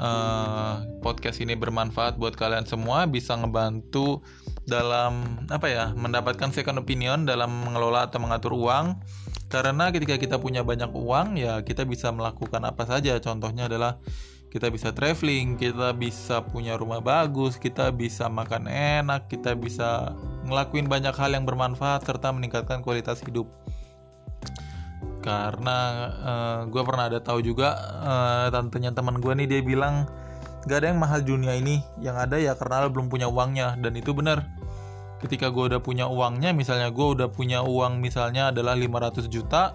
uh, 0.00 0.84
podcast 1.00 1.40
ini 1.40 1.56
bermanfaat 1.56 2.16
buat 2.20 2.36
kalian 2.36 2.64
semua 2.64 3.04
bisa 3.08 3.36
ngebantu 3.36 4.24
dalam 4.66 5.44
apa 5.48 5.66
ya 5.70 5.84
mendapatkan 5.94 6.50
second 6.50 6.82
opinion 6.82 7.24
dalam 7.24 7.52
mengelola 7.66 8.08
atau 8.08 8.20
mengatur 8.20 8.56
uang. 8.56 8.98
Karena 9.46 9.94
ketika 9.94 10.18
kita 10.18 10.42
punya 10.42 10.66
banyak 10.66 10.90
uang 10.90 11.38
ya 11.38 11.62
kita 11.62 11.86
bisa 11.86 12.10
melakukan 12.10 12.62
apa 12.66 12.82
saja. 12.88 13.16
Contohnya 13.22 13.70
adalah 13.70 14.02
kita 14.56 14.72
bisa 14.72 14.88
traveling 14.94 15.60
kita 15.60 15.92
bisa 15.92 16.40
punya 16.46 16.80
rumah 16.80 17.04
bagus 17.04 17.60
kita 17.60 17.92
bisa 17.92 18.30
makan 18.30 18.70
enak 18.70 19.28
kita 19.28 19.52
bisa 19.52 20.16
ngelakuin 20.48 20.88
banyak 20.88 21.12
hal 21.12 21.34
yang 21.34 21.44
bermanfaat 21.44 22.06
serta 22.08 22.32
meningkatkan 22.32 22.80
kualitas 22.80 23.20
hidup 23.20 23.50
karena 25.26 25.76
uh, 26.22 26.30
eh, 26.30 26.60
gue 26.70 26.82
pernah 26.86 27.10
ada 27.10 27.18
tahu 27.18 27.42
juga 27.42 27.74
uh, 27.98 28.46
tantenya 28.54 28.94
teman 28.94 29.18
gue 29.18 29.32
nih 29.42 29.46
dia 29.50 29.60
bilang 29.66 30.06
gak 30.70 30.86
ada 30.86 30.94
yang 30.94 31.02
mahal 31.02 31.18
dunia 31.18 31.58
ini 31.58 31.82
yang 31.98 32.14
ada 32.14 32.38
ya 32.38 32.54
karena 32.54 32.86
lo 32.86 32.94
belum 32.94 33.10
punya 33.10 33.26
uangnya. 33.26 33.74
Dan 33.82 33.98
itu 33.98 34.14
benar 34.14 34.46
ketika 35.18 35.50
gue 35.50 35.74
udah 35.74 35.82
punya 35.82 36.06
uangnya 36.06 36.54
misalnya 36.54 36.94
gue 36.94 37.06
udah 37.18 37.28
punya 37.34 37.66
uang 37.66 37.98
misalnya 37.98 38.54
adalah 38.54 38.76
500 38.76 39.32
juta 39.32 39.72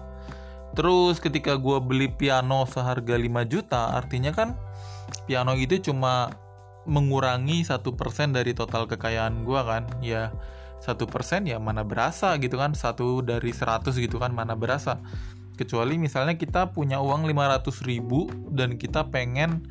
terus 0.72 1.18
ketika 1.18 1.58
gue 1.58 1.82
beli 1.82 2.06
piano 2.08 2.62
seharga 2.64 3.18
5 3.18 3.26
juta 3.50 3.98
artinya 3.98 4.30
kan 4.30 4.54
piano 5.26 5.52
itu 5.58 5.82
cuma 5.82 6.30
mengurangi 6.86 7.62
satu 7.62 7.94
persen 7.94 8.32
dari 8.32 8.56
total 8.56 8.88
kekayaan 8.88 9.44
gue 9.44 9.60
kan 9.60 9.84
ya. 10.00 10.32
Satu 10.82 11.06
persen 11.06 11.46
ya 11.46 11.62
mana 11.62 11.86
berasa 11.86 12.34
gitu 12.42 12.58
kan 12.58 12.74
satu 12.74 13.22
dari 13.22 13.54
100 13.54 13.94
gitu 14.02 14.18
kan 14.18 14.34
mana 14.34 14.58
berasa 14.58 14.98
kecuali 15.56 16.00
misalnya 16.00 16.34
kita 16.38 16.72
punya 16.72 16.98
uang 16.98 17.28
500 17.28 17.88
ribu 17.88 18.28
dan 18.52 18.80
kita 18.80 19.08
pengen 19.12 19.68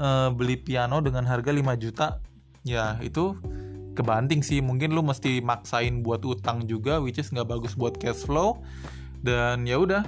uh, 0.00 0.32
beli 0.32 0.56
piano 0.56 0.98
dengan 1.04 1.28
harga 1.28 1.52
5 1.52 1.82
juta 1.82 2.18
ya 2.64 2.96
itu 3.04 3.36
kebanting 3.98 4.46
sih. 4.46 4.62
Mungkin 4.62 4.94
lu 4.94 5.02
mesti 5.02 5.42
maksain 5.42 6.06
buat 6.06 6.22
utang 6.22 6.64
juga 6.70 7.02
which 7.02 7.18
is 7.18 7.34
nggak 7.34 7.50
bagus 7.50 7.74
buat 7.74 7.98
cash 7.98 8.22
flow. 8.22 8.62
Dan 9.18 9.66
ya 9.66 9.82
udah 9.82 10.06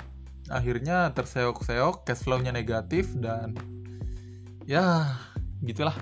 akhirnya 0.51 1.11
terseok-seok 1.15 2.07
cash 2.07 2.23
flow-nya 2.23 2.55
negatif 2.55 3.11
dan 3.19 3.55
ya 4.67 5.19
gitulah 5.63 5.95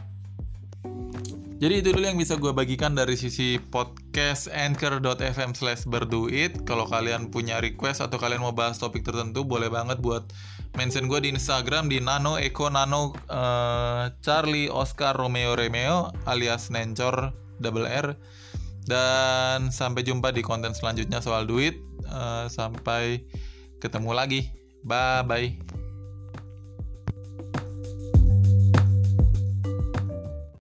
jadi 1.58 1.82
itu 1.82 1.90
dulu 1.90 2.06
yang 2.06 2.14
bisa 2.14 2.38
gue 2.38 2.54
bagikan 2.54 2.94
dari 2.94 3.18
sisi 3.18 3.58
podcast 3.58 4.46
anchor.fm 4.46 5.58
slash 5.58 5.90
berduit. 5.90 6.54
Kalau 6.62 6.86
kalian 6.86 7.34
punya 7.34 7.58
request 7.58 7.98
atau 7.98 8.14
kalian 8.14 8.46
mau 8.46 8.54
bahas 8.54 8.78
topik 8.78 9.02
tertentu, 9.02 9.42
boleh 9.42 9.66
banget 9.66 9.98
buat 9.98 10.30
mention 10.78 11.10
gue 11.10 11.18
di 11.18 11.34
Instagram 11.34 11.90
di 11.90 11.98
Nano 11.98 12.38
Eko 12.38 12.70
Nano 12.70 13.10
uh, 13.26 14.06
Charlie 14.22 14.70
Oscar 14.70 15.18
Romeo 15.18 15.58
Romeo 15.58 16.14
alias 16.30 16.70
Nencor 16.70 17.34
double 17.58 17.90
R. 17.90 18.14
Dan 18.86 19.74
sampai 19.74 20.06
jumpa 20.06 20.30
di 20.30 20.46
konten 20.46 20.78
selanjutnya 20.78 21.18
soal 21.18 21.42
duit. 21.44 21.74
Uh, 22.06 22.46
sampai 22.46 23.26
ketemu 23.82 24.14
lagi. 24.14 24.40
Bye 24.86 25.26
bye. 25.26 25.77